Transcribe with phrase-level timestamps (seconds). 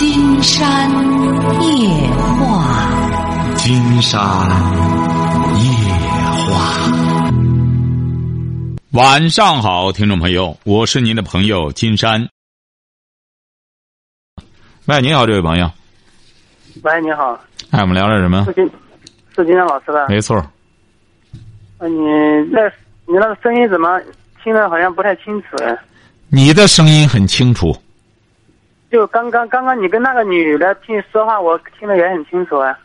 [0.00, 0.90] 金山
[1.60, 4.18] 夜话，金山
[5.60, 5.68] 夜
[6.46, 6.90] 话。
[8.92, 12.30] 晚上好，听众朋友，我是您的朋友金山。
[14.86, 15.70] 喂，你好，这位朋友。
[16.82, 17.38] 喂，你好。
[17.70, 18.46] 哎，我们聊聊什么？
[18.46, 18.70] 是金，
[19.36, 20.06] 是金山老师吧？
[20.08, 20.38] 没错。
[20.38, 20.50] 啊
[21.80, 21.98] 你
[22.50, 22.66] 那，
[23.04, 24.00] 你那个声音怎么
[24.42, 25.48] 听着好像不太清楚？
[26.30, 27.76] 你的声音很清楚。
[28.90, 32.76] 就刚刚刚刚你跟那个女的听说话，我听得也很清楚啊。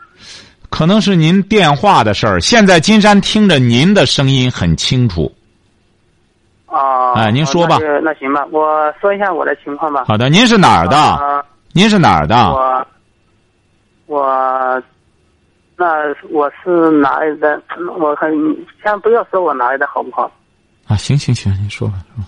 [0.69, 2.39] 可能是您电话的事儿。
[2.39, 5.33] 现在金山听着您的声音很清楚。
[6.67, 7.13] 哦。
[7.15, 7.79] 哎，您说吧。
[8.03, 10.03] 那行吧，我说一下我的情况吧。
[10.05, 11.45] 好的，您是哪儿的？
[11.71, 12.35] 您是哪儿的？
[12.35, 12.87] 我，
[14.05, 14.83] 我，
[15.75, 15.85] 那
[16.29, 17.61] 我是哪里的？
[17.97, 18.31] 我很
[18.83, 20.29] 先不要说我哪里的好不好？
[20.87, 22.23] 啊，行行行，您说吧，说。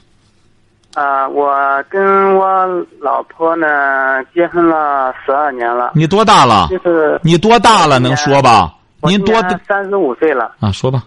[0.98, 1.56] 啊，我
[1.90, 2.66] 跟我
[3.00, 5.92] 老婆呢结婚了十二年了。
[5.94, 6.70] 你多大了？
[6.72, 8.00] 就是你多大了？
[8.00, 8.73] 能说吧？
[9.04, 9.36] 您多
[9.67, 10.56] 三十五岁了。
[10.59, 11.04] 啊，说吧。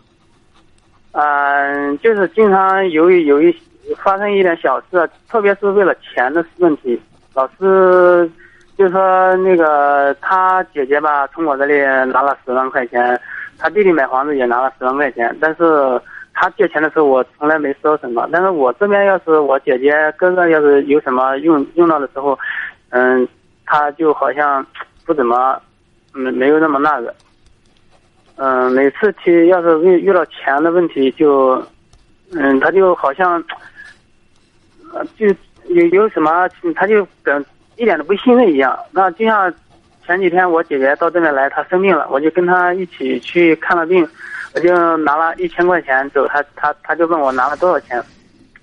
[1.10, 3.52] 嗯，就是经常由于有一
[3.98, 7.02] 发生一点小事，特别是为了钱的问题，
[7.34, 8.30] 老是
[8.78, 11.80] 就说那个他姐姐吧，从我这里
[12.12, 13.20] 拿了十万块钱，
[13.58, 16.00] 他弟弟买房子也拿了十万块钱，但是。
[16.32, 18.28] 他借钱的时候，我从来没说什么。
[18.32, 22.38] 但是我这边要是我姐姐哥哥要是有什么用用到的时候，
[22.90, 23.28] 嗯，
[23.66, 24.64] 他就好像
[25.04, 25.60] 不怎么，
[26.12, 27.14] 没没有那么那个。
[28.36, 31.62] 嗯，每次提要是遇遇到钱的问题，就，
[32.32, 33.42] 嗯，他就好像，
[35.18, 35.26] 就
[35.68, 37.44] 有有什么，他就跟
[37.76, 38.78] 一点都不信任一样。
[38.92, 39.52] 那就像
[40.06, 44.08] 前几天我姐姐到这边来，她生病了，我就跟她一起去看了病。
[44.52, 48.02] 我就拿了一千块钱走，他他他就问我拿了多少钱，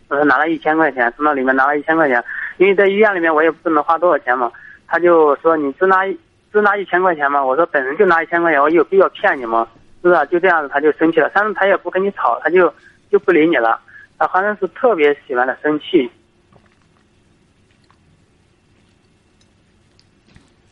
[0.09, 2.23] 我说拿了一千块钱，从那里面拿了一千块钱，
[2.57, 4.51] 因为在医院里面我也不能花多少钱嘛。
[4.85, 6.05] 他就说你只拿
[6.51, 9.67] 只拿一千块钱嘛，我说本人就拿一千块钱，我有必要骗你吗？
[10.01, 10.25] 是不是？
[10.27, 12.73] 就这样子他就生气了，但是他也不跟你吵，他就
[13.11, 13.79] 就不理你了，
[14.17, 16.09] 他好像是特别喜欢的生气。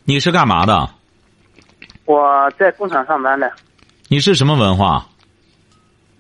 [0.04, 0.88] 你是干嘛的？
[2.06, 3.52] 我在工厂上班的。
[4.08, 5.06] 你是什么文化？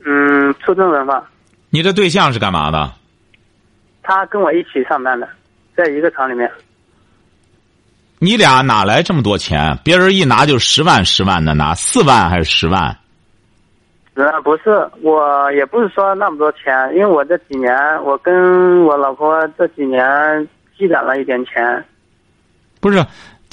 [0.06, 1.24] 嗯，初中文化。
[1.70, 2.92] 你的对象是干嘛的？
[4.02, 5.28] 他跟我一起上班的，
[5.76, 6.50] 在一个厂里面。
[8.18, 9.78] 你俩哪来这么多钱？
[9.84, 12.98] 别人一拿就十万十万的拿，四万还是十万？
[14.16, 20.02] 呃，不是，我也不是说那么多钱，因为我这几年，我跟我老婆这几年
[20.78, 21.86] 积攒了一点钱。
[22.80, 23.06] 不是。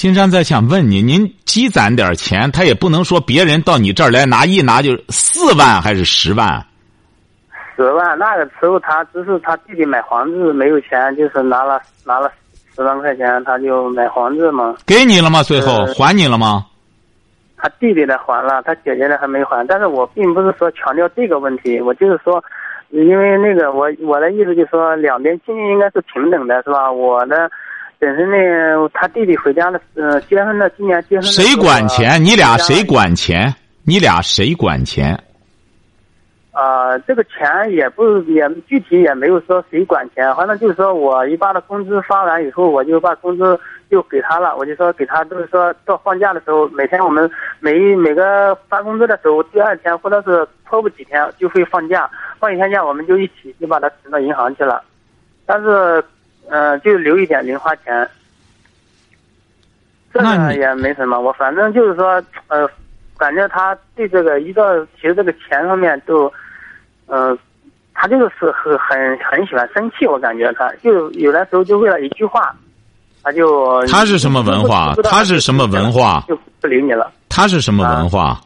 [0.02, 6.60] 金山在想问你，您积攒点钱，他也不能说别人到你这儿来拿一拿就四万还是十万？
[7.76, 12.28] 十万那个时候他只是他弟弟买房子没有钱，就是拿了拿了
[12.74, 14.74] 十万块钱，他就买房子嘛。
[14.84, 15.40] 给你了吗？
[15.40, 16.66] 最后还你了吗？
[17.56, 19.64] 他弟弟的还了，他姐姐的还没还。
[19.68, 22.42] 但是我并不是说强调这个问题，我就是说，
[22.90, 26.90] 因为那个我我的意思就是说，两边经济应该是平等的，是吧？
[26.90, 27.48] 我的。
[28.02, 31.22] 本身呢，他弟弟回家的，呃，结婚的，今年结婚。
[31.22, 32.20] 谁管钱？
[32.20, 33.54] 你俩谁管钱？
[33.84, 35.16] 你俩谁管钱？
[36.50, 43.56] 啊，这个钱也不也具体也没有说谁管钱，反正就是说我一把的工资发完以后，我就把工资
[43.88, 47.30] 就给他了，我就说给他，就是说到放假的时候，每天我们
[47.60, 52.10] 每每个发工资的时候，第二天或者是拖不几天就会放假，
[52.40, 54.82] 放一天假我们就一起就把它存到银行去了，
[55.46, 56.04] 但是。
[56.48, 58.08] 嗯，就留一点零花钱，
[60.12, 61.18] 这个也没什么。
[61.18, 62.68] 我反正就是说，呃，
[63.16, 66.30] 感觉他对这个一个其实这个钱方面都，
[67.06, 67.36] 呃，
[67.94, 70.06] 他就是很很很喜欢生气。
[70.06, 72.54] 我感觉他就有的时候就为了一句话，
[73.22, 74.94] 他就他是什么文化？
[75.04, 76.24] 他是什么文化？
[76.28, 77.10] 就不理你了。
[77.28, 78.38] 他是什么文化？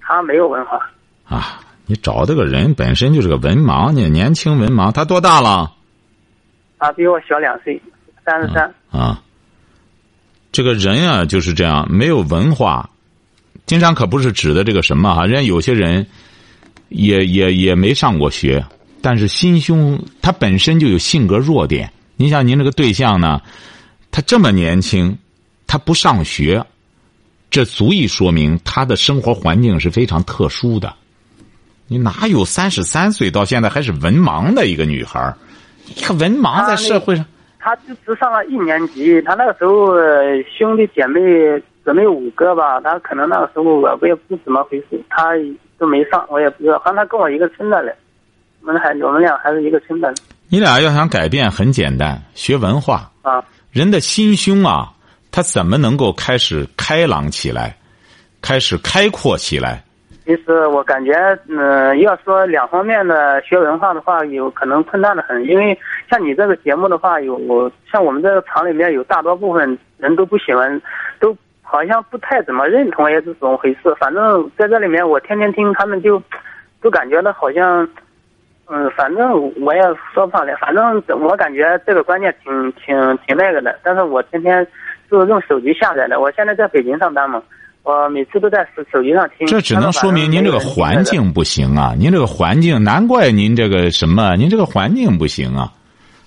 [0.00, 0.78] 他没有文化。
[1.28, 4.92] 啊，你找这个人本身就是个文盲你，年轻文盲。
[4.92, 5.72] 他多大了？
[6.82, 7.80] 他比我小两岁，
[8.24, 8.74] 三十三。
[8.90, 9.22] 啊，
[10.50, 12.90] 这个人啊就是这样，没有文化。
[13.66, 16.04] 经常可不是指的这个什么哈，人家有些人
[16.88, 18.66] 也也也没上过学，
[19.00, 21.92] 但是心胸他本身就有性格弱点。
[22.16, 23.40] 您像您这个对象呢，
[24.10, 25.16] 他这么年轻，
[25.68, 26.66] 他不上学，
[27.48, 30.92] 这足以说明他的生活环境是非常特殊的。
[31.86, 35.32] 你哪有三十三岁到现在还是文盲的一个女孩
[35.86, 37.24] 一个文盲在社会上，
[37.58, 39.20] 他就只上了一年级。
[39.22, 39.94] 他那个时候
[40.58, 41.20] 兄弟姐妹
[41.84, 45.32] 姊妹五个吧，他可能那个时候我我也不怎么回事，他
[45.78, 46.78] 都没上，我也不知道。
[46.78, 47.94] 好像他跟我一个村的嘞，
[48.60, 50.12] 我们还我们俩还是一个村的。
[50.48, 53.42] 你俩要想改变，很简单，学文化啊。
[53.70, 54.92] 人的心胸啊，
[55.30, 57.76] 他怎么能够开始开朗起来，
[58.40, 59.82] 开始开阔起来？
[60.24, 61.12] 其实我感觉，
[61.48, 65.44] 嗯、要说两方面的学文化的话，有可能困难的很。
[65.44, 65.76] 因为
[66.08, 70.80] 像你这个节目的话，有像我们这个厂里面有大多部分人都不喜欢，
[71.18, 73.92] 都好像不太怎么认同，也是怎么回事。
[73.98, 76.22] 反正在这里面，我天天听他们就，
[76.80, 77.88] 就感觉到好像，
[78.68, 79.82] 嗯，反正我也
[80.14, 80.54] 说不上来。
[80.54, 83.76] 反正我感觉这个观念挺挺挺那个的。
[83.82, 84.64] 但是我天天
[85.10, 86.20] 就是用手机下载的。
[86.20, 87.42] 我现在在北京上班嘛。
[87.84, 89.46] 我每次都在手手机上听。
[89.46, 91.94] 这只能说明您这个环境不行啊！
[91.98, 95.72] 您这个环境，难怪您这个什么，您这个环境不行啊！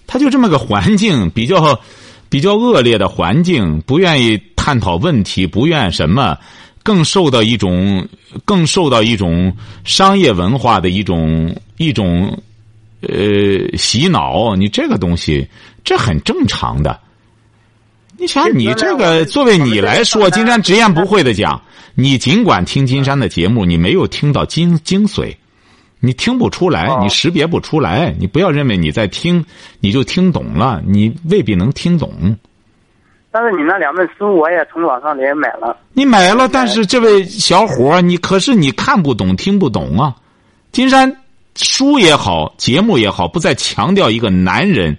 [0.05, 1.79] 他就这么个环境，比较
[2.29, 6.37] 比较恶劣的环境，不愿意探讨问题，不愿什么，
[6.83, 8.05] 更受到一种
[8.43, 9.55] 更受到一种
[9.85, 12.37] 商业文化的一种一种
[13.01, 14.57] 呃洗脑。
[14.57, 15.47] 你这个东西，
[15.85, 16.99] 这很正常的。
[18.17, 21.61] 你想，你这个作为你来说，金山直言不讳的讲，
[21.95, 25.35] 你尽管听金山的节目，你没有听到精精髓，
[25.99, 29.43] 你听不出来，你识别不出来，你不要认为你在听
[29.79, 32.37] 你就听懂了，你未必能听懂。
[33.31, 35.77] 但是你那两本书我也从网上也买了。
[35.91, 40.15] 你买了，但是这位小伙你可是你看不懂、听不懂啊！
[40.71, 41.13] 金山
[41.57, 44.97] 书也好，节目也好，不再强调一个男人。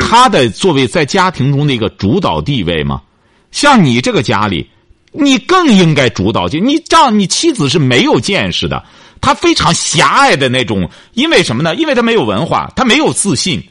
[0.00, 3.02] 他的作为在家庭中的一个主导地位吗？
[3.50, 4.66] 像你这个家里，
[5.12, 6.48] 你更应该主导。
[6.48, 8.82] 就你丈，你妻子是没有见识的，
[9.20, 10.90] 她非常狭隘的那种。
[11.12, 11.74] 因为什么呢？
[11.74, 13.62] 因为她没有文化，她没有自信，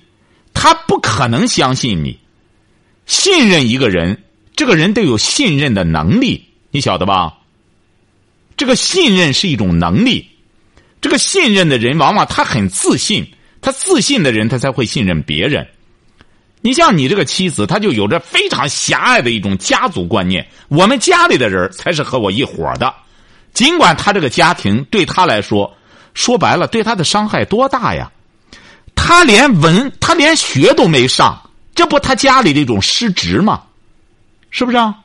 [0.53, 2.19] 她不可能相信你。
[3.07, 4.21] 信任一个人，
[4.55, 7.33] 这个人得有信任的能力，你晓得吧？
[8.55, 10.27] 这个信任是一种能力。
[11.01, 13.25] 这个信任的人，往往他很自信，
[13.59, 15.67] 他自信的人，他才会信任别人。
[16.61, 20.47] 你像你这个妻子，她就有着非常狭隘的一种家族观念。
[20.67, 22.93] 我们家里的人才是和我一伙的，
[23.53, 25.75] 尽管他这个家庭对他来说，
[26.13, 28.11] 说白了对他的伤害多大呀？
[28.95, 33.63] 他连文，他连学都没上，这不他家里的一种失职吗？
[34.51, 34.95] 是不是啊？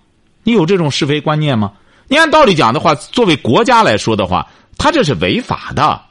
[0.42, 1.72] 你有这种是非观念吗？
[2.06, 6.02] 你按道理讲的话，作为国家来说的话，他这是违法的，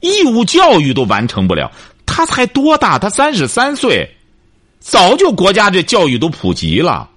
[0.00, 1.70] 义务教育都完成不了。
[2.06, 2.98] 他才多大？
[2.98, 4.15] 他三十三岁。
[4.86, 7.08] 早就国家这教育都普及了，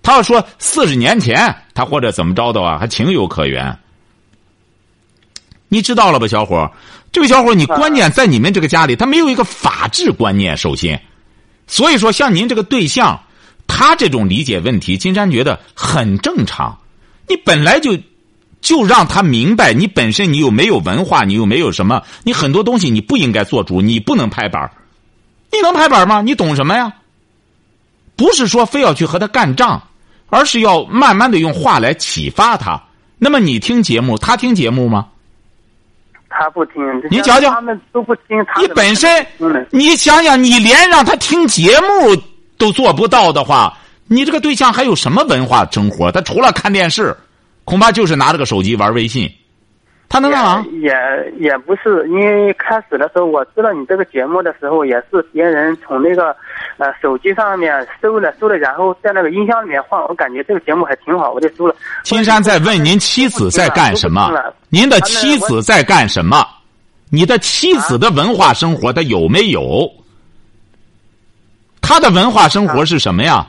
[0.00, 3.76] 他要说四十年前他或者怎么着的话，还情有可原。
[5.68, 6.70] 你知道了吧，小伙
[7.10, 10.56] 这位小伙你关键在你们这个家里，他没有一个法治观念。
[10.56, 11.02] 首先，
[11.66, 13.20] 所以说像您这个对象，
[13.66, 16.78] 他这种理解问题，金山觉得很正常。
[17.26, 17.98] 你本来就
[18.60, 24.70] 就让他明白，你本身你又没有文化，你又没有什么，你很多东西你不应该做主，你不能拍板
[25.50, 26.22] 你能拍板吗？
[26.22, 26.92] 你懂什么呀？
[28.16, 29.80] 不是说非要去和他干仗，
[30.28, 32.82] 而是要慢慢的用话来启发他。
[33.18, 35.06] 那么你听节目，他听节目吗？
[36.28, 36.74] 他不听。
[37.10, 38.36] 你瞧瞧，他们都不听。
[38.60, 39.26] 你本身，
[39.70, 42.22] 你想想，你连让他听节目
[42.58, 46.12] 都做不到的话，你这个对象还有什么文化生活？
[46.12, 47.16] 他除了看电视，
[47.64, 49.30] 恐怕就是拿着个手机玩微信。
[50.08, 50.64] 他能干嘛？
[50.80, 50.94] 也
[51.38, 56.34] 也不是，因为开始的时候我知道你这个节目的时候，也是别人从那个
[56.78, 60.02] 呃手机上面搜了搜了，然后在那个音箱里面放。
[60.08, 61.74] 我感觉这个节目还挺好，我就搜了。
[62.04, 64.30] 金山在问您妻子在干什么？
[64.68, 66.46] 您的妻子在干什么？
[67.10, 69.90] 你的妻子的文化生活，她有没有？
[71.82, 73.46] 他的文化生活是什么呀？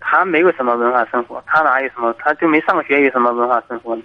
[0.00, 2.14] 他没有什么文化生活，他哪有什么？
[2.18, 4.02] 他就没上学，有什么文化生活呢？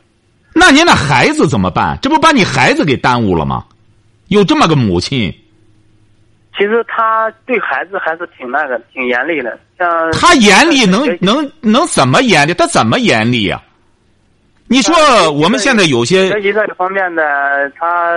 [0.54, 1.98] 那您的孩子怎么办？
[2.02, 3.66] 这不把你孩子给耽误了吗？
[4.28, 5.34] 有这么个母亲，
[6.58, 9.60] 其实他对孩子还是挺那个，挺严厉的。
[9.78, 12.54] 像他严厉能能能怎么严厉？
[12.54, 13.62] 他怎么严厉呀？
[14.68, 14.96] 你说
[15.32, 18.16] 我们现在有些学习这个方面的，他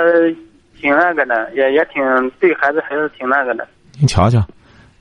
[0.81, 3.67] 挺那个的，也也挺对孩子还是挺那个的。
[3.99, 4.45] 您瞧瞧，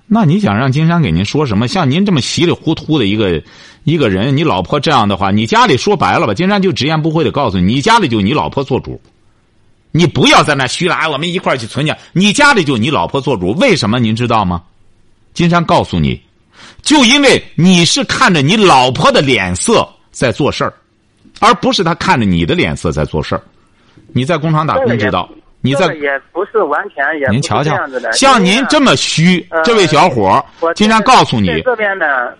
[0.07, 1.67] 那你想让金山给您说什么？
[1.67, 3.41] 像您这么稀里糊涂的一个。
[3.83, 6.33] 一个人，你老婆这样的话，你家里说白了吧？
[6.33, 8.99] 金山就直言不讳的告诉你，你家里就你老婆做主，
[9.91, 10.97] 你不要在那虚了。
[11.11, 14.63] 我们一块去存钱，你家里就你老婆做主，为什么您知道吗？
[15.33, 16.21] 金山告诉你，
[16.81, 20.73] 就因为你是看着你老婆的脸色在做事儿，
[21.41, 23.43] 而不是他看着你的脸色在做事儿。
[24.13, 27.77] 你在工厂打工知道，你在也不是完全也您瞧瞧，
[28.13, 30.41] 像您这么虚，这位小伙
[30.73, 32.37] 金山告诉你这边的。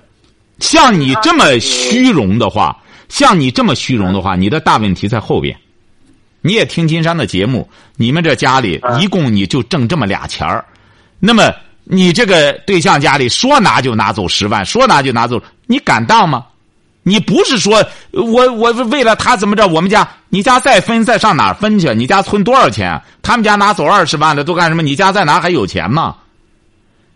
[0.63, 2.75] 像你这么虚荣的话，
[3.10, 5.55] 像你这么虚荣的话，你的大问题在后边。
[6.41, 10.63] 你也听金山的节目，你们这家里一共你就挣这么俩钱儿，
[11.20, 11.53] 那么
[11.84, 16.46] 你这个对象家里说拿就拿走十万，说拿就拿走，你敢当吗？
[17.03, 19.67] 你不是说我我为了他怎么着？
[19.67, 21.93] 我们家你家再分再上哪儿分去？
[21.93, 23.01] 你家存多少钱？
[23.22, 24.82] 他们家拿走二十万的都干什么？
[24.82, 26.15] 你家在哪还有钱吗？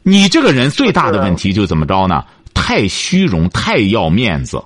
[0.03, 2.23] 你这个人最大的问题就怎么着呢？
[2.59, 4.61] 太虚荣，太要面子，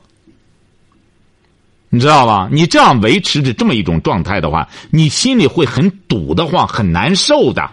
[1.89, 2.47] 你知道吧？
[2.49, 7.69] 你这样维持着这么一种状态的话，你心里会很堵得慌，很难受的。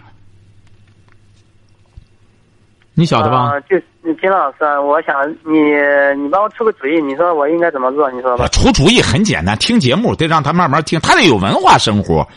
[2.93, 3.53] 你晓得吧？
[3.53, 3.79] 啊，就
[4.21, 8.11] 金老师，我想你你帮我出个主意，你说我应该怎么做？
[8.11, 8.45] 你说吧。
[8.49, 12.27] 出主意很简单，听节目得让他慢慢听，他得有文化生活。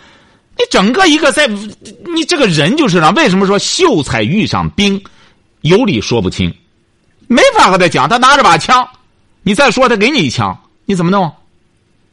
[0.56, 5.02] 你整个一个在，你这个人就是让为什么说秀才遇上兵，
[5.62, 6.54] 有理说不清，
[7.32, 8.08] 没法和他讲。
[8.08, 8.86] 他拿着把枪，
[9.42, 11.32] 你再说他给你一枪，你怎么弄？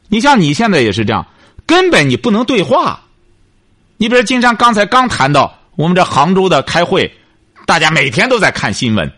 [0.08, 1.26] 你像你现在也是这样，
[1.66, 3.00] 根本你不能对话。
[3.96, 7.12] 你比如金山刚才刚谈到我们这杭州的开会。
[7.66, 9.12] 大家每天都在看新闻，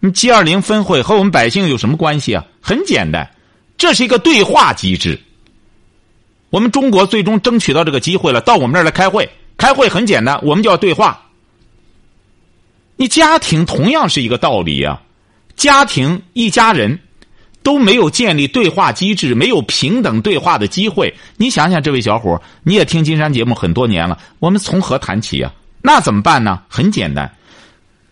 [0.00, 2.42] 你 G 二零峰会和我们百姓有什么关系啊？
[2.62, 3.28] 很简单，
[3.76, 5.20] 这是一个对话机制。
[6.48, 9.28] 我们中国最终争取到这个机会了，到我们这儿来开会。
[9.58, 11.20] 开会很简单，我们就要对话。
[12.96, 15.02] 你家庭同样是一个道理呀，
[15.56, 16.98] 家庭一家人
[17.62, 21.14] 都没有建立对话机制，没有平等对话的机会。
[21.36, 25.52] 你想想，这位小伙你也听金山节目很多年了，我们从何谈起呀？
[25.80, 26.62] 那怎么办呢？
[26.68, 27.30] 很简单。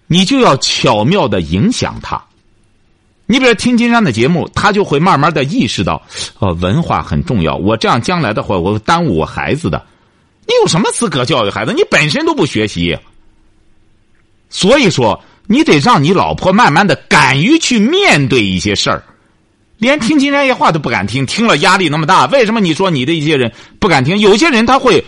[0.07, 2.23] 你就要巧妙的影响他，
[3.25, 6.03] 你比如听金山的节目，他就会慢慢的意识到，
[6.39, 7.57] 哦，文化很重要。
[7.57, 9.83] 我这样将来的话，我耽误我孩子的。
[10.47, 11.73] 你有什么资格教育孩子？
[11.73, 12.99] 你本身都不学习。
[14.51, 19.03] 所以说，你得让你老婆慢慢的敢于去面对一些事儿，
[19.79, 22.27] 连听金山夜话都不敢听，听了压力那么大。
[22.27, 24.19] 为什么你说你的一些人不敢听？
[24.19, 25.05] 有些人他会。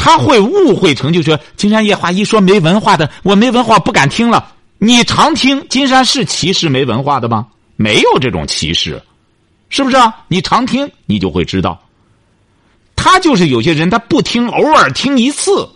[0.00, 4.52] 他会误会成就说金山夜话一说没文化的，我没文化不敢听了。
[4.78, 7.48] 你常听金山是歧视没文化的吗？
[7.74, 9.02] 没有这种歧视，
[9.70, 10.14] 是不是啊？
[10.28, 11.82] 你常听你就会知道。
[12.94, 15.68] 他就是有些人他不听，偶尔听一次，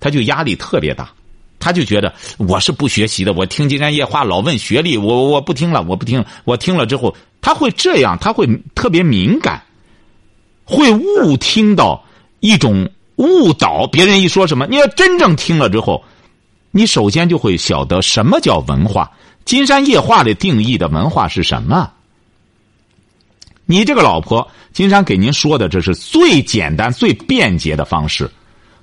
[0.00, 1.08] 他就压力特别大，
[1.58, 9.62] 他就觉得我是不学习的，我听金山夜话老问学历，我我不听了，我不听，我听了之后他会这样，他会特别敏感，
[10.64, 12.04] 会误听到
[12.40, 12.90] 一种。
[13.18, 16.04] 误导别人一说什么，你要真正听了之后，
[16.70, 19.10] 你首先就会晓得什么叫文化。
[19.44, 21.90] 金山夜话的定义的文化是什么？
[23.66, 28.30] 你这个老婆，金山给您说的，这是最简单、最便捷的方式，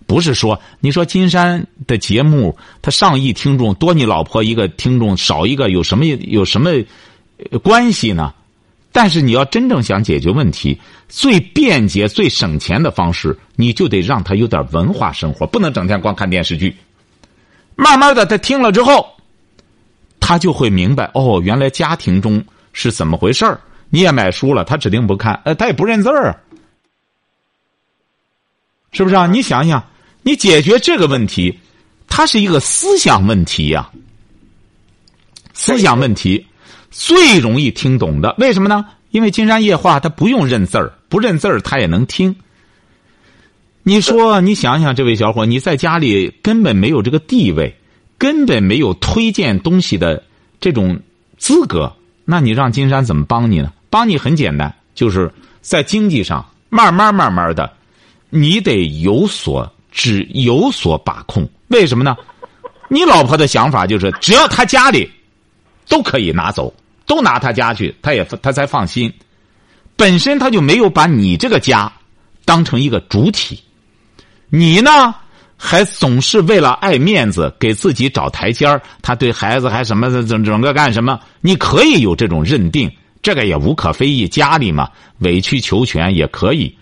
[0.08, 6.72] 不是说你说金山的节目他上亿听众多，你老婆一个听众少一个，有什么有什么
[7.64, 8.34] 关系呢？
[8.92, 16.74] 但是你要真正想解决问题，最便捷、最省钱的方式，你就得让他有点文化生活，不能整天光看电视剧。
[17.76, 19.06] 慢慢的，他听了之后，
[20.22, 23.60] 他就会明白哦，原来家庭中是怎么回事儿。
[23.90, 26.42] 你也买书了，他指定不看，呃，他也不认字儿，
[28.94, 29.28] 是不是啊？
[29.28, 29.86] 你想想，
[30.28, 31.60] 你解决这个问题，
[32.08, 33.92] 它是一个思想问题呀，
[35.54, 36.44] 思想问题。
[36.90, 38.88] 最容易听懂的，为什么呢？
[39.12, 42.36] 因为金山夜话他不用认字儿，不认字儿他也能听。
[43.84, 47.76] 你说，你想想，这位小伙，你在家里根本没有这个地位，
[48.18, 50.24] 根本没有推荐东西的
[50.60, 51.00] 这种
[51.38, 53.72] 资格，那你让金山怎么帮你呢？
[53.92, 57.72] 帮你很简单，就是在经济上慢慢慢慢的，
[58.32, 61.50] 你得有所只有所把控。
[61.70, 62.16] 为什么呢？
[62.90, 65.10] 你老婆的想法就是，只要他家里
[65.90, 66.72] 都可以拿走。
[67.08, 69.14] 都拿他家去，他也他才放心。
[69.96, 71.94] 本身他就没有把你这个家
[72.46, 73.62] 当成一个主体，
[74.50, 75.14] 你呢
[75.56, 78.82] 还总是为了爱面子给自己找台阶儿。
[79.04, 81.20] 他对孩子还什么整整个干什么？
[81.42, 84.28] 你可以有这种认定，这个也无可非议。
[84.28, 86.76] 家里嘛，委曲求全也可以，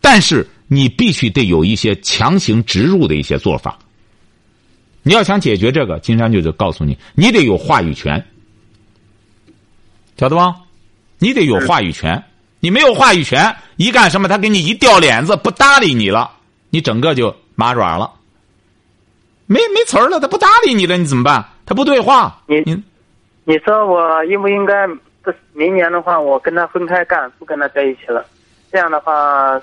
[0.00, 3.78] 但是你必须得有一些强行植入的一些做法。
[5.02, 8.24] 你要想解决这个，金山就得告诉你，你得有话语权。
[10.16, 10.54] 晓得吧？
[11.18, 12.22] 你得有话语权，
[12.60, 16.30] 你没有话语权，一干什么他给你一掉脸子，不搭理你了，
[16.70, 18.10] 你整个就麻软了，
[19.46, 21.44] 没没词儿了，他不搭理你了，你怎么办？
[21.66, 22.82] 他不对话，你你
[23.44, 24.86] 你说我应不应该？
[25.24, 28.26] 这明年的话，我跟他分开干，不跟他在一起了。
[28.70, 29.58] 这样的话，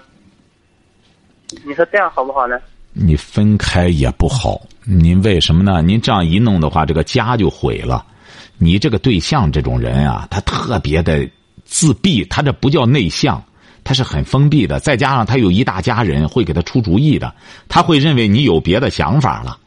[1.65, 2.59] 你说这样好不好呢？
[2.93, 5.81] 你分开也不好，您为什么呢？
[5.81, 8.05] 您这样一弄的话，这个家就毁了。
[8.57, 11.27] 你这个对象这种人啊，他特别的
[11.63, 13.41] 自闭，他这不叫内向，
[13.83, 14.79] 他是很封闭的。
[14.79, 17.33] 再加上他有一大家人会给他出主意的，
[17.69, 19.57] 他会认为你有别的想法了，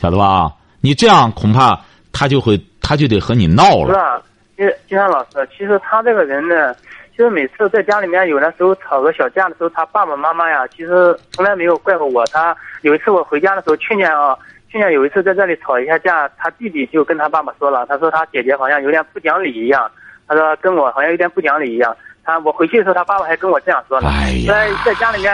[0.00, 0.52] 晓得吧？
[0.80, 1.78] 你这样恐怕
[2.12, 3.98] 他就会他就得和你闹了是了。
[3.98, 4.22] 吧？
[4.56, 6.74] 金金山老师，其实他这个人呢，
[7.18, 12.24] 其实每次在家里面有的时候吵个小架的时候，他爸爸妈妈呀，其实从来没有怪过我。
[12.26, 14.38] 他有一次我回家的时候，去年啊，
[14.70, 19.90] 去年有一次在这里吵一下架，他弟弟就跟他爸爸说了，他说他姐姐好像有点不讲理一样，
[20.28, 21.92] 他说跟我好像有点不讲理一样。
[22.22, 24.08] 他我回去的时候，他爸爸还跟我这样说呢。
[24.10, 25.32] 哎呀在在家里面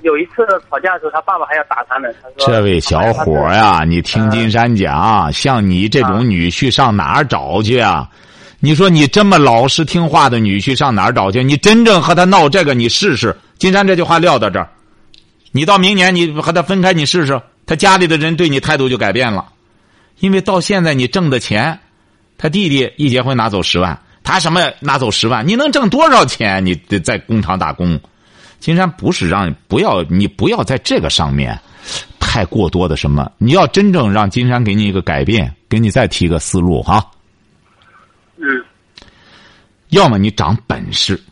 [0.00, 2.08] 有一次吵架的时候，他爸爸还要打他呢。
[2.22, 8.08] 他说这位小伙儿呀，你听金山讲，像你这种女婿上哪儿找去啊？
[8.64, 11.42] 你说你这么老实听话的女婿上哪儿找去？
[11.42, 13.36] 你真正和他闹这个，你试试。
[13.58, 14.70] 金山这句话撂到这儿，
[15.50, 19.46] 你到明年你和他分开，你试试，他家里的人对你态度就改变了。
[20.20, 21.80] 因为到现在你挣的钱，
[22.38, 25.44] 他弟弟一结婚拿走十万，他什么拿走十万？
[25.48, 26.64] 你能挣多少钱？
[26.64, 27.98] 你得在工厂打工。
[28.60, 31.58] 金山不是让你不要你不要在这个上面
[32.20, 37.04] 太过多的什么，你要真正让金山给你一个改变，给你再提个思路哈。
[38.42, 38.64] 嗯
[39.88, 41.22] 要么你长本事，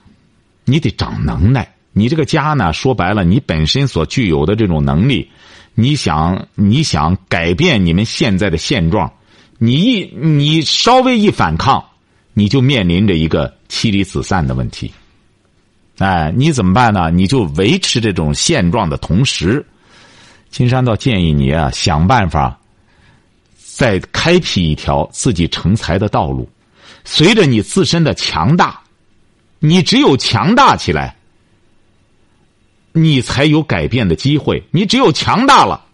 [0.64, 1.74] 你得长能耐。
[1.92, 5.28] 你这个家呢，说白了，你本身所具有的这种能力，
[5.74, 9.12] 你想你想改变你们现在的现状，
[9.58, 11.84] 你一你稍微一反抗，
[12.32, 14.92] 你就面临着一个妻离子散的问题。
[15.98, 17.10] 哎，你怎么办呢？
[17.10, 19.66] 你就维持这种现状的同时，
[20.50, 22.56] 金山倒建议你啊，想办法
[23.56, 26.48] 再开辟一条自己成才的道路。
[27.04, 28.80] 随着你自身的强大，
[29.58, 31.16] 你只有强大起来，
[32.92, 34.62] 你才有改变的机会。
[34.70, 35.84] 你只有强大了，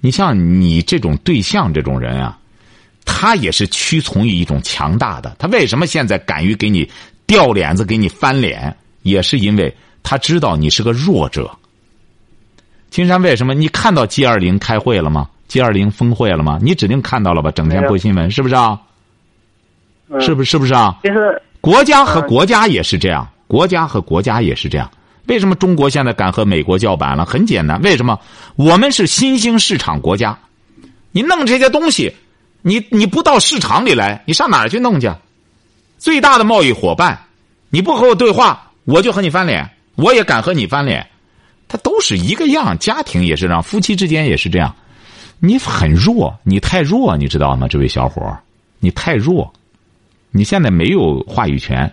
[0.00, 2.38] 你像你这种对象这种人啊，
[3.04, 5.34] 他也是屈从于一种强大的。
[5.38, 6.88] 他为什么现在敢于给你
[7.26, 11.50] 掉脸子、给你翻脸，也是因为他知道你是个弱者。
[12.90, 13.52] 金山为什么？
[13.52, 16.58] 你看到 G 二零开会了吗？G 二零峰会了吗？
[16.62, 17.50] 你指定看到了吧？
[17.50, 18.80] 整天播新闻，是不是啊？
[20.08, 20.50] 嗯，是不是？
[20.50, 20.96] 是不是啊？
[21.02, 24.90] 就是国家和国家也是这样，国家和国家也是这样。
[25.26, 27.24] 为什么中国现在敢和美国叫板了？
[27.24, 28.18] 很简单，为什么？
[28.54, 30.38] 我们是新兴市场国家，
[31.10, 32.14] 你弄这些东西，
[32.62, 35.10] 你你不到市场里来，你上哪儿去弄去？
[35.98, 37.18] 最大的贸易伙伴，
[37.70, 41.04] 你不和我对话，我就和你翻脸，我也敢和你翻脸。
[41.66, 44.72] 他都是一个样，家庭也是这样，夫妻之间也是这样。
[45.40, 47.66] 你很弱，你太弱，你知道吗？
[47.66, 48.22] 这位小伙，
[48.78, 49.52] 你太弱，
[50.36, 51.90] 你现在没有话语权。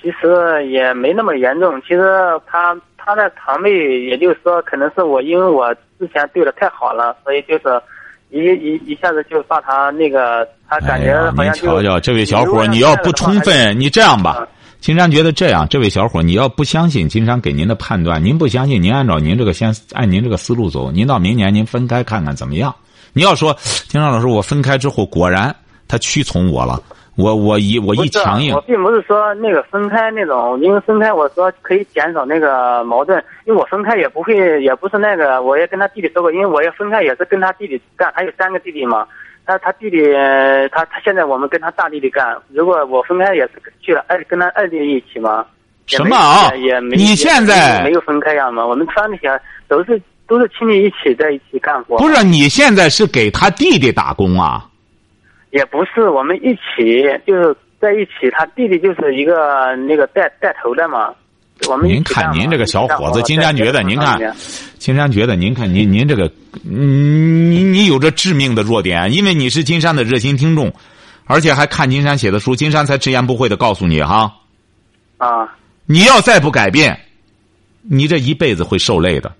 [0.00, 1.80] 其实也没那么严重。
[1.82, 2.00] 其实
[2.46, 7.64] 他他的堂妹，也就是说，可能是我因为我之前对的太好了，所以就是
[8.30, 14.46] 一一一下子就把他那个，他感觉哎呀，好像就、您瞧瞧，这位小伙，你要不充分，你这样吧，
[14.78, 22.72] 金山觉得这样，这位小伙，你要不相信金山给您的判断，您不相信，您按照您这个先按您这个思路走，您到明年您分开看看怎么样？
[23.12, 23.52] 你要说
[23.88, 25.54] 金山老师，我分开之后果然
[25.88, 26.80] 他屈从我了，
[27.16, 39.06] 我我一我一强硬我，并不是说那个分开那种，因为分开我说可以减少那个矛盾，因为我分开也不会，也不是那个，我也跟他弟弟说过，因为我也分开也是跟他弟弟干，他有三个弟弟嘛，
[39.44, 39.98] 他他弟弟
[40.72, 45.44] 他他现在我们跟他大弟弟干，如果我分开也是去了二跟他二弟弟一起嘛。
[45.86, 49.30] 什么啊也也没你现在没有分开呀嘛，我们三个小
[49.68, 51.96] 都是都是亲戚一起在一起干活。
[51.98, 54.66] 不是你现在是给他弟弟打工啊？
[55.56, 61.14] 也不是，我们一起就是在一起，他弟弟就是一个那个带带头的嘛。
[61.66, 64.20] 我们您看您这个小伙子，金山觉得，您看
[64.78, 66.30] 金山觉得，您看您您这个，
[66.70, 70.70] 嗯你你有着致命的弱点，因为你是金山的热心听众，
[71.24, 74.30] 而且还看金山写的书，金山才直言不讳的告诉你哈，
[75.16, 77.00] 啊，你要再不改变，
[77.80, 79.32] 你这一辈子会受累的，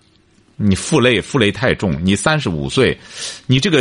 [0.56, 2.98] 你负累负累太重，你三十五岁，
[3.46, 3.80] 你这个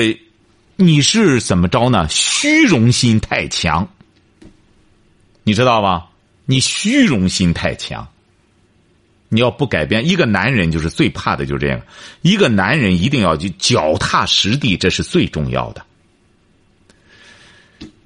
[0.77, 2.05] 你是怎么着呢？
[2.09, 3.87] 虚荣心太强，
[5.43, 6.09] 你知道吧？
[6.45, 8.07] 你虚荣心太强。
[9.29, 11.81] 你要不改变，一个男人就是最怕的就是这样。
[12.21, 15.85] 一个男人一定要去脚踏实地，这是最重要的。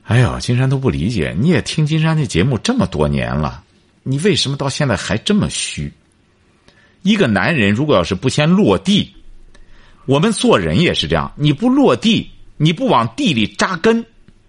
[0.04, 3.64] 哎呦，金山都不理解，你也听金山的节目这么多年了，
[4.04, 5.92] 你为什么到现在还这么虚？
[7.02, 9.14] 一个男人如果要是不先落地，
[10.06, 14.06] 我们做人也是这样，你不落地，你不往地里扎根，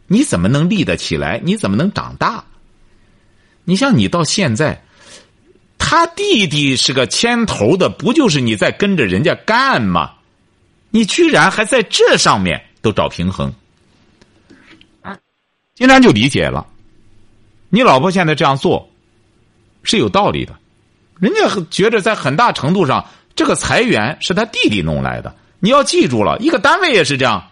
[0.09, 1.41] 你怎么能立得起来？
[1.43, 2.45] 你怎么能长大？
[3.65, 4.83] 你像你到现在。
[5.79, 10.13] 他弟弟是个牵头的，不就是你在跟着人家干吗？
[10.91, 13.53] 你居然还在这上面都找平衡，
[15.75, 16.67] 金山就理解了。
[17.71, 18.91] 你老婆现在这样做
[19.83, 20.55] 是有道理的，
[21.19, 25.35] 人家觉着在很大程度上，这个裁员是他弟弟弄来的。
[25.59, 27.50] 你要记住了，一个单位也是这样，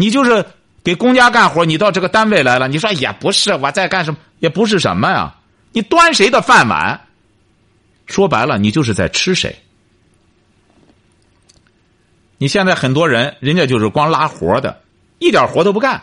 [0.00, 0.46] 你就是
[0.84, 5.34] 给公家干活，你到这个单位来了，你说也不是我在干什么，也不是什么呀？
[5.72, 7.00] 你端谁的饭碗？
[8.06, 9.58] 说白了，你就是在吃谁。
[12.38, 14.80] 你现在很多人，人家就是光拉活的，
[15.18, 16.00] 一点活都不干，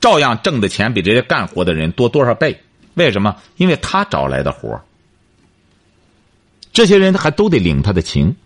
[0.00, 2.62] 照样挣的钱比这些干活的人多多少倍？
[2.94, 3.34] 为什么？
[3.56, 4.80] 因为他找来的活
[6.72, 8.36] 这些人还都得领他的情。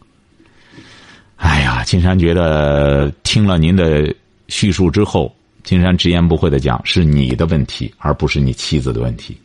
[1.36, 4.14] 哎呀，金山觉得听了您的
[4.48, 9.36] 叙述之后，金山直言不讳的讲，是你的问题，而不是你妻子的问题。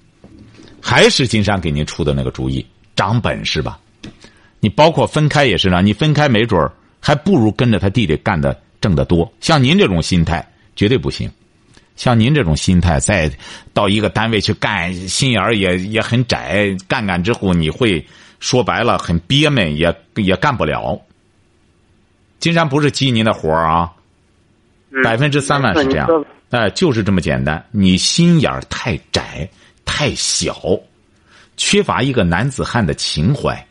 [0.82, 3.80] 还是金山给您出的那个主意，长本事吧。
[4.60, 9.32] 你包括分开也是呢，你分开没准儿还不如跟着他弟弟干的挣得多。
[9.40, 11.30] 像您这种心态绝对不行。
[11.96, 13.32] 像您这种心态，再
[13.74, 18.04] 到一个单位去干，心眼儿也也很窄，干干之后你会
[18.40, 21.00] 说白了很憋闷，也也干不了。
[22.40, 23.92] 金山不是激您的活啊，
[25.04, 27.64] 百分之三万是这样，哎，就是这么简单。
[27.72, 29.50] 你心眼儿太窄、
[29.86, 30.80] 太小，
[31.56, 33.66] 缺乏一个男子汉的情怀。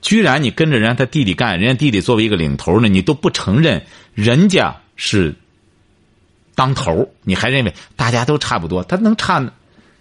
[0.00, 5.34] 居然你跟着人家他弟弟干，人家弟弟作为一个领头呢，你都不承认人家是
[6.54, 8.82] 当头，你还认为大家都差不多？
[8.82, 9.44] 他能差？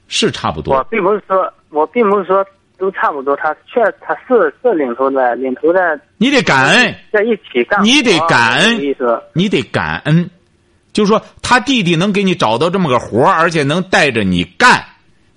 [0.10, 0.76] 是差不多。
[0.76, 2.46] 我并不是说，我并不是说。
[2.84, 5.98] 都差不多，他确他是是领头的，领头的。
[6.18, 7.82] 你得感恩，在一起干。
[7.82, 9.18] 你得感恩，意思。
[9.32, 10.30] 你得感恩，
[10.92, 14.84] 就是说他弟弟能给你找到这么个活而且能带着你干，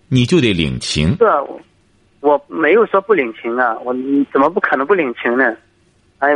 [0.08, 1.16] 你就得领情。
[1.18, 1.24] 是，
[2.18, 3.94] 我没有说不领情啊，我
[4.32, 5.54] 怎么不可能不领情呢？
[6.18, 6.30] 哎，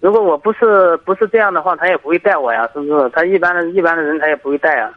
[0.00, 3.08] 如果我不是不是这样的话，他也不会带我呀，是不是？
[3.14, 4.92] 他一般的一般的人他也不会带啊。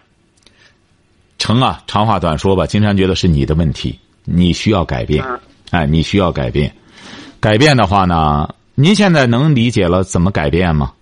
[1.38, 3.98] 成啊，长话短说吧，金山觉得是你的问题。
[4.32, 5.26] 你需要改变，
[5.72, 6.72] 哎，你需要改变。
[7.40, 10.94] 改变的话呢，您现在能理解了怎么改变吗？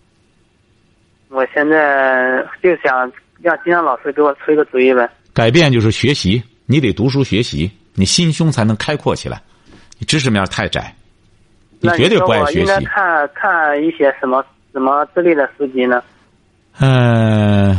[1.29, 3.11] 我现在就想
[3.41, 5.09] 让金阳老师给我出一个主意呗。
[5.33, 9.41] 改变就是学习，你得读书学习，你心胸才能开阔起来。
[9.99, 10.95] 你知识面太窄，
[11.79, 12.85] 你绝对不爱学习。
[12.85, 16.01] 看看一些什么什么之类的书籍呢？
[16.79, 17.75] 呃，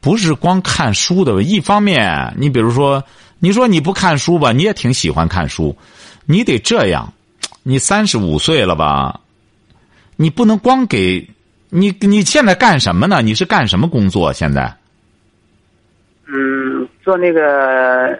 [0.00, 3.02] 不是光看书的，一方面，你比如说。
[3.44, 5.76] 你说你不看书吧，你也挺喜欢看书，
[6.26, 7.12] 你得这样。
[7.64, 9.20] 你三十五岁了吧？
[10.14, 11.28] 你不能光给
[11.68, 13.20] 你你现在干什么呢？
[13.20, 14.32] 你是干什么工作？
[14.32, 14.72] 现在？
[16.26, 18.16] 嗯，做那个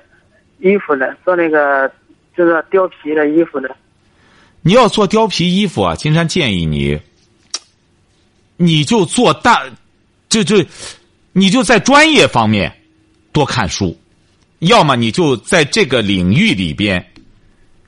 [0.59, 1.89] 衣服的，做那个
[2.37, 3.77] 就是貂皮的衣服的。
[4.61, 5.95] 你要做貂皮衣服啊？
[5.95, 7.01] 金山建议你，
[8.57, 9.63] 你就做大，
[10.29, 10.57] 就就，
[11.31, 12.73] 你就在专业方面
[13.31, 13.97] 多看书。
[14.63, 17.05] 要么你就在这个领域里边，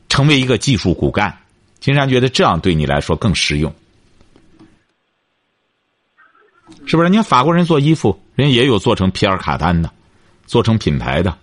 [0.08, 1.32] 成为一个技术骨干。
[1.78, 3.72] 金山觉得这样对你来说更实用，
[6.84, 7.08] 是不是？
[7.08, 9.88] 你看法国人做衣服，人也有做成皮尔卡丹的，
[10.46, 11.36] 做成品牌的。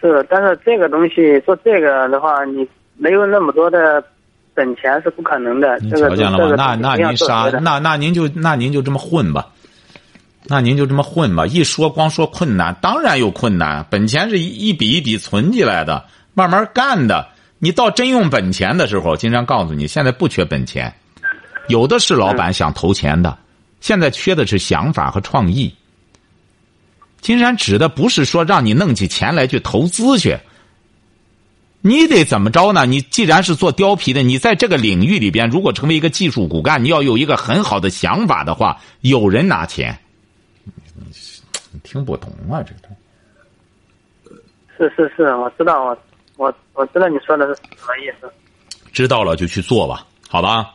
[0.00, 4.04] 是，但是这个东西做这个的话，你没有那么多的
[4.54, 5.76] 本钱是不可能的。
[5.80, 6.54] 你瞧见了吗？
[6.56, 7.50] 那那您啥？
[7.62, 9.48] 那那您就那您就这么混吧。
[10.44, 13.84] 那您就这么混吧，一说光说困难，当然有困难。
[13.90, 17.28] 本钱是一一笔一笔存起来的，慢慢干的。
[17.58, 20.94] 你到真用本钱的时候，金山告诉你，现在不缺本钱，
[21.66, 23.36] 有的是老板想投钱的，
[23.80, 25.74] 现在缺的是想法和创意。
[27.20, 30.38] 金山指的不是说让你弄起钱来去投资去，
[31.82, 32.86] 你得怎么着呢？
[32.86, 39.98] 你既然是做貂皮的，你在这个领域里边，如果成为一个技术骨干，你要有一个很好的想法的话，有人拿钱。
[41.70, 42.88] 你听不懂啊，这个。
[44.76, 45.98] 是是是，我知道，我
[46.36, 48.30] 我我知道你说的是什么意思。
[48.92, 50.74] 知道了就去做吧，好吧？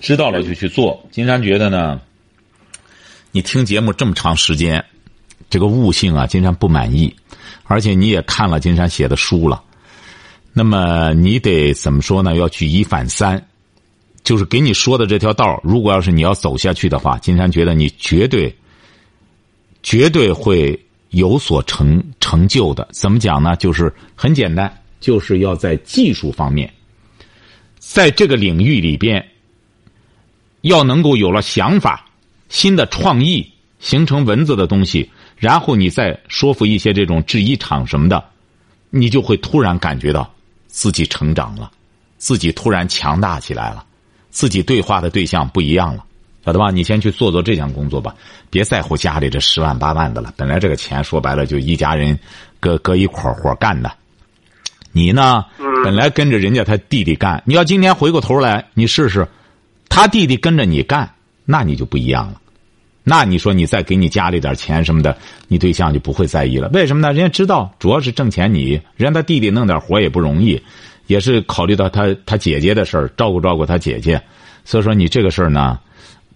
[0.00, 1.04] 知道了就去做。
[1.10, 2.00] 金山觉得呢，
[3.30, 4.84] 你听节目这么长时间，
[5.50, 7.14] 这个悟性啊，金山不满意，
[7.64, 9.62] 而且你也看了金山写的书了，
[10.52, 12.36] 那么你得怎么说呢？
[12.36, 13.44] 要举一反三，
[14.22, 18.56] 就是给你说的这条道如果要是你要走下去的话，金山觉得你绝对。
[19.82, 20.78] 绝对会
[21.10, 22.88] 有所成成就的。
[22.92, 23.56] 怎么讲呢？
[23.56, 26.72] 就是很简单，就是要在技术方面，
[27.78, 29.28] 在这个领域里边，
[30.60, 32.06] 要能够有了想法、
[32.48, 38.24] 新的创意，形成文字的东西，然后你再说服一些这种制衣厂什么的，
[38.90, 40.32] 你就会突然感觉到
[40.68, 41.70] 自己成长了，
[42.16, 43.84] 自己突然强大起来了，
[44.30, 46.04] 自己对话的对象不一样了。
[46.44, 46.70] 晓得吧？
[46.70, 48.14] 你先去做做这项工作吧，
[48.50, 50.32] 别在乎家里这十万八万的了。
[50.36, 52.18] 本来这个钱说白了就一家人
[52.58, 53.90] 搁搁一块活干的。
[54.92, 55.44] 你呢？
[55.84, 59.26] 本来跟着人家他弟弟干，你要今天回过头来，你试试，
[59.88, 61.10] 他弟弟跟着你干，
[61.44, 62.40] 那你就不一样了。
[63.02, 65.16] 那你说你再给你家里点钱什么的，
[65.48, 66.68] 你对象就不会在意了。
[66.68, 67.12] 为什么呢？
[67.12, 70.62] 人家知道主要是挣钱你，人家他弟弟弄点活也不容易，
[71.06, 74.22] 也是考虑到他他姐姐的事儿，照顾照顾他姐姐。
[74.64, 75.80] 所以说你这个事儿呢，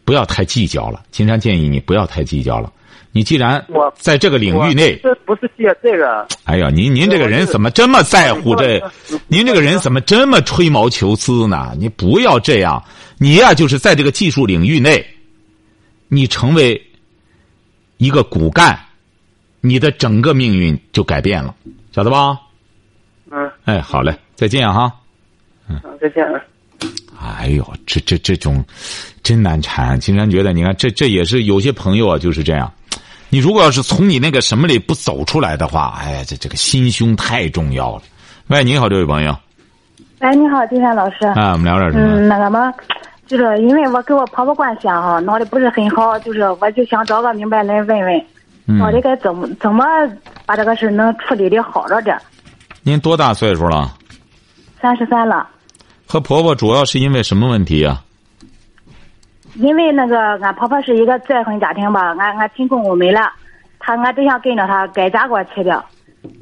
[0.07, 1.03] 不要太计较了。
[1.11, 2.73] 金山建议你不要太计较了。
[3.13, 8.81] 你既然我在这个领域内，这不是借这个，哎呀，您您这个人怎么这么在乎这？
[9.27, 11.75] 您这个人怎么这么吹毛求疵呢？
[11.79, 12.83] 你不要这样，
[13.19, 15.05] 你呀就是在这个技术领域内，
[16.09, 16.81] 你成为
[17.97, 18.79] 一个骨干，
[19.63, 21.55] 你的整个命运就改变了，
[21.93, 22.39] 晓得吧？
[23.31, 24.93] 嗯，哎，好嘞，再见哈。
[25.69, 26.25] 嗯，再见。
[27.21, 28.65] 哎呦，这这这种
[29.23, 29.99] 真难缠。
[29.99, 32.71] 金山觉得，你看，这这也是有些朋友啊，就是这样。
[33.29, 38.03] 你如果要是从你那个什么里不走出来的话，哎呀，这这个心胸太重要了。
[38.49, 39.37] 喂，你好，这位朋友。
[40.21, 41.27] 哎，你好，金山老师。
[41.27, 42.07] 啊，我们聊点什么？
[42.07, 42.73] 嗯，那个嘛，
[43.27, 48.25] 就是因为我跟我婆婆关系啊闹得不是很好，就是我就想找个明白人问问，
[48.67, 49.85] 嗯到底该怎么怎么
[50.47, 52.17] 把这个事能处理的好着点。
[52.83, 53.93] 您多大岁数了？
[54.81, 55.49] 三十三了，
[56.09, 58.03] 和婆婆主要是因为什么问题啊？
[59.57, 63.33] 因为那个俺婆婆是一个再婚家庭吧，俺俺亲公公没了，
[63.79, 65.85] 他俺对象跟着他改嫁过去的，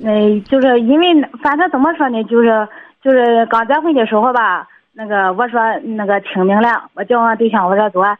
[0.02, 1.06] 嗯、就是因为
[1.42, 2.68] 反正怎么说呢，就是
[3.02, 8.18] 就是刚结婚的时候吧，那个我说那个清明了，我叫俺对象我说走啊，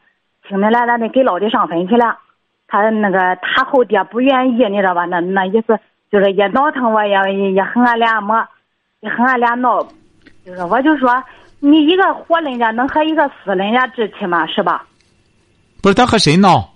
[0.49, 2.17] 清明了咱得给老的上坟去了，
[2.69, 5.05] 他那个他后爹不愿意，你知道吧？
[5.07, 5.79] 那那意思
[6.11, 8.47] 就是也闹腾我，也也也和俺俩磨，
[9.01, 9.87] 也和俺俩闹，
[10.45, 11.23] 就是我就说
[11.61, 14.47] 你一个活人家能和一个死人家置气吗？
[14.47, 14.85] 是吧？
[15.83, 16.71] 不是他和谁闹？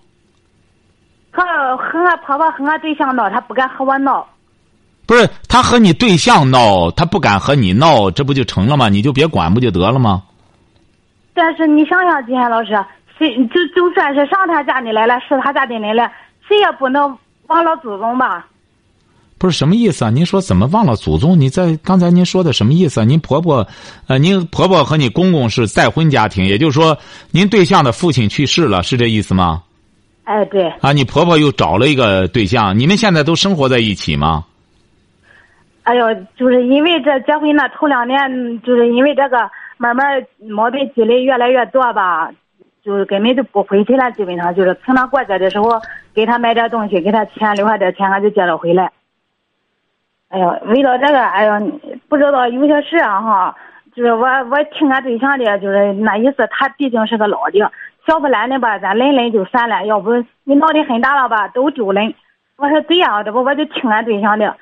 [1.31, 1.43] 和
[1.77, 4.27] 和俺婆婆和俺对象闹，他不敢和我闹。
[5.07, 8.89] 不是他和你对象闹，他不敢和你闹，这不就成了吗？
[8.89, 10.23] 你就别管不就得了吗？
[11.35, 12.85] 但是你想想，金山老师，
[13.17, 16.11] 谁就就算是上他家里来了，是他家的人了，
[16.47, 18.47] 谁也不能忘了祖宗吧？
[19.39, 20.11] 不是什么意思啊？
[20.11, 21.39] 您说怎么忘了祖宗？
[21.39, 23.05] 你在刚才您说的什么意思啊？
[23.05, 23.67] 您婆婆，
[24.09, 26.99] 呃，您婆婆和你公公是再婚家庭，也就是说，
[27.31, 29.63] 您对象的父亲去世了，是这意思吗？
[30.25, 34.45] 哎，对，啊，你婆婆又找了一个对象，你们现在都生活在一起吗？
[35.85, 36.05] 哎呦，
[36.37, 38.19] 就是因为这结婚那头两年，
[38.63, 39.39] 就是因为这个
[39.79, 40.05] 慢慢
[40.49, 42.29] 矛盾积累越来越多吧，
[42.85, 45.81] 就是根本就不回去了，基本上就是平常过节的时候
[46.13, 48.91] 给他买点东西，给他钱留下点钱，俺就接着回来。
[50.29, 53.57] 哎呦，为了这个，哎呦，不知道有些事啊哈，
[53.95, 57.73] 就是我我听俺对象的，就是那意思，他毕竟是个老的，
[58.07, 60.13] 小不懒的吧，咱忍忍就算了，要不
[60.45, 62.15] 你闹得很大了吧，都丢人。
[62.57, 64.55] 我说对呀、这不我就听俺对象的，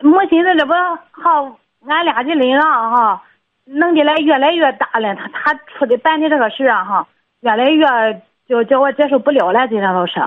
[0.00, 0.72] 没寻思这不
[1.12, 3.22] 好，俺俩的人啊哈，
[3.64, 7.06] 弄得来越来越大了，他他出的办的这个事啊哈，
[7.42, 10.20] 越来越就叫我接受不了了，今天老师。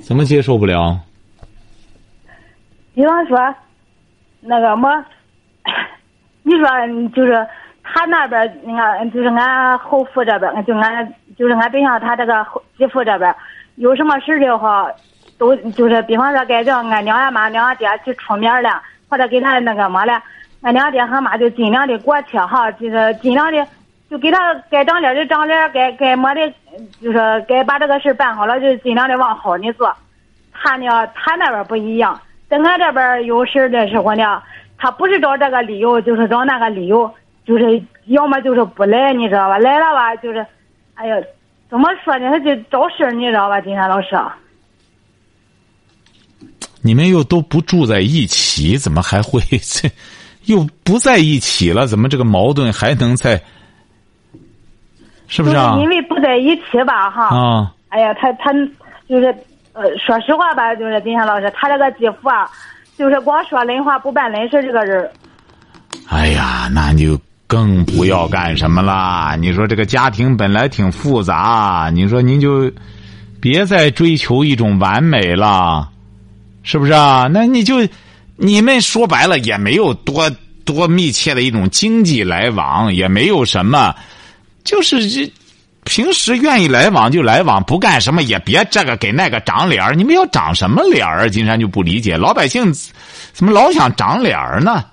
[0.00, 0.98] 怎么接受不了？
[2.96, 3.54] 比方说，
[4.40, 5.04] 那个么，
[6.42, 6.66] 你说
[7.14, 7.46] 就是
[7.82, 13.36] 他那边儿，你看就是俺后父这边，就俺就是俺对象他这个后媳妇这边，
[13.74, 14.90] 有什么事的话，
[15.36, 20.22] 都就是比方说该叫俺娘俺妈娘俺爹去出面了，或者给他那个么了，
[20.62, 23.62] 俺娘爹和妈就尽量的过去哈，就是尽量的
[24.08, 26.50] 就给他该长脸的长脸，该该么的，
[27.02, 29.94] 就是该把这个事办好了，就尽量的往好的做。
[30.54, 34.42] 他呢，他那边不一样，在俺这边有事的时候呢，
[34.78, 37.12] 他不是找这个理由，就是找那个理由，
[37.44, 39.58] 就是要么就是不来，你知道吧？
[39.58, 40.46] 来了吧，就是，
[40.94, 41.16] 哎呀，
[41.68, 42.30] 怎么说呢？
[42.30, 44.16] 他就找事儿，你知道吧，金山老师？
[46.82, 49.90] 你们又都不住在一起，怎么还会 这？
[50.44, 53.42] 又不在一起了，怎么这个矛盾还能在？
[55.26, 55.76] 是不就是啊？
[55.80, 57.36] 因为不在一起吧，哈。
[57.36, 58.52] 啊，哎呀，他他
[59.08, 59.34] 就是
[59.76, 62.48] 呃，说实话吧，就是金山老师，他这个继父啊，
[62.96, 65.06] 就是光说人话不办人事，这个人。
[66.08, 69.36] 哎呀，那你就更不要干什么啦！
[69.38, 72.72] 你说这个家庭本来挺复杂，你说您就
[73.38, 75.90] 别再追求一种完美了，
[76.62, 77.28] 是不是啊？
[77.30, 77.86] 那你就
[78.36, 80.30] 你们说白了也没有多
[80.64, 83.94] 多密切的一种经济来往，也没有什么，
[84.64, 85.30] 就是这。
[85.86, 89.94] 平时愿意来往就来往，不干什么也别这个给那个长脸儿。
[89.94, 91.30] 你们要长什么脸儿？
[91.30, 92.72] 金山就不理解，老百姓
[93.32, 94.84] 怎么老想长脸儿呢？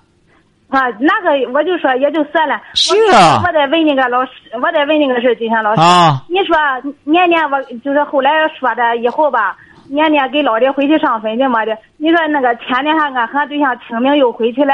[0.69, 2.61] 啊，那个我就说也就算了。
[2.73, 5.81] 是啊我我再问那个老师，我得问那个事，金山老师。
[5.81, 6.55] 啊，你说
[7.03, 9.57] 年年我就是后来说的以后吧，
[9.89, 11.77] 年年给老的回去上坟的么的。
[11.97, 14.73] 你说那个前年还俺和俺对象清明又回去了，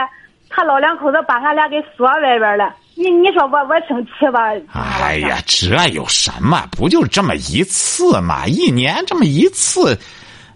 [0.50, 2.74] 他老两口子把俺俩给锁外边了。
[3.02, 4.52] 你你说我我生气吧？
[4.74, 6.68] 哎呀，这有什么？
[6.72, 8.46] 不就这么一次嘛？
[8.46, 9.98] 一年这么一次，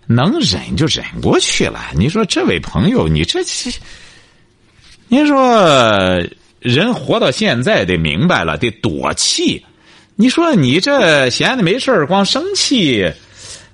[0.08, 1.80] 能忍就忍过去了。
[1.96, 3.72] 你说这位朋友，你这这，
[5.08, 6.22] 您说
[6.60, 9.66] 人活到现在得明白了，得躲气。
[10.18, 13.10] 你说你这闲的没事光生气，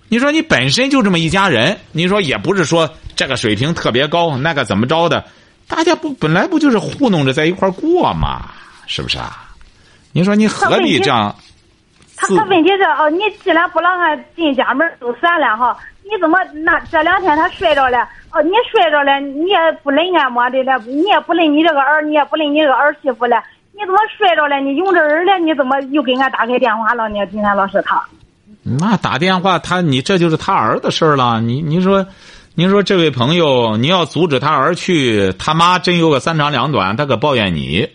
[0.10, 5.26] 你说你本身就这么一家人，你说也不是说这个水平特别高，那个怎么着的？
[5.68, 8.52] 大家不本来不就是糊弄着在一块过吗？
[8.90, 9.46] 是不是啊？
[10.12, 11.34] 你说你何必这样？
[12.18, 18.00] 他他问题是哦，你既然不让俺进家门就算了哈，你怎么那这两天他摔着了？
[18.32, 23.42] 哦，你摔着了，你也不认俺么的了，你也不认你这个儿，你也不认你这个儿媳妇了，
[23.74, 24.58] 你怎么摔着了？
[24.58, 27.24] 你用着人了，你怎么又给俺打开电话了呢？
[27.28, 28.04] 今天老师他，
[28.64, 31.40] 那打电话他你这就是他儿的事儿了。
[31.40, 32.06] 你你说，
[32.56, 37.88] 你说这位朋友，你要阻止他儿去，他妈真有个三长两短，他可抱怨你。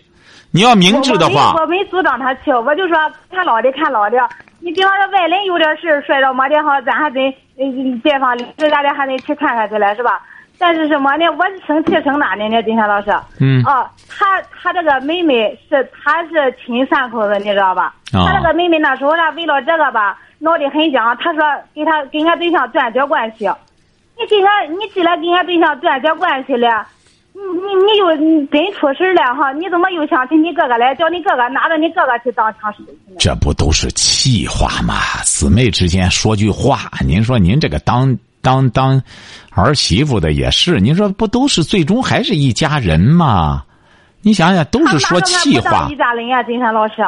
[0.54, 2.96] 你要明智的话，我没阻挡他去，我就说
[3.28, 4.16] 看老的看老的。
[4.60, 7.20] 你比方说外人有点事摔着没的哈，咱还得
[7.58, 10.22] 嗯街坊邻居咱还得去看看去了是吧？
[10.56, 11.26] 但是什么呢？
[11.32, 12.48] 我生气生哪呢？
[12.48, 13.10] 呢，金山老师。
[13.40, 13.64] 嗯。
[13.66, 17.92] 哦，他他这个妹妹是他是亲三口子，你知道吧？
[18.12, 21.16] 他这个妹妹那时候呢，为了这个吧，闹得很僵。
[21.16, 21.42] 他说
[21.74, 23.50] 给他跟俺对象断绝关系。
[24.16, 26.86] 你跟俺你既然跟俺对象断绝关系了。
[27.36, 29.52] 你你你又真出事了哈？
[29.54, 30.94] 你怎么又想起你哥哥来？
[30.94, 32.78] 叫你哥哥拿着你哥哥去当枪手？
[33.18, 34.94] 这不都是气话吗？
[35.24, 39.02] 姊妹之间说句话，您说您这个当当当
[39.50, 43.64] 儿媳妇的也是，您说不都是最终还是一家人吗？
[44.22, 45.88] 你想想，都是说气话。
[45.90, 47.02] 一家人呀，金山老师。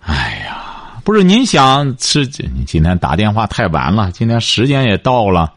[0.00, 2.20] 哎呀，不是您想是
[2.56, 5.52] 你今天打电话太晚了，今天时间也到了。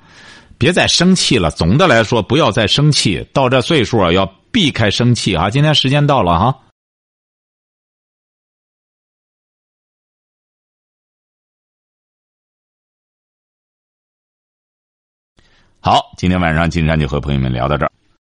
[0.61, 1.49] 别再生气了。
[1.49, 3.27] 总的来说，不要再生气。
[3.33, 5.49] 到这岁数啊，要避开生气啊。
[5.49, 6.63] 今天时间到了哈。
[15.79, 17.91] 好，今天晚上金山就和朋友们聊到这儿。